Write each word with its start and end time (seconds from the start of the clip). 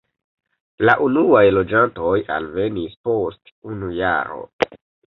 La 0.89 0.95
unuaj 1.07 1.43
loĝantoj 1.59 2.15
alvenis 2.39 2.99
post 3.11 3.57
unu 3.75 3.97
jaro. 4.03 4.45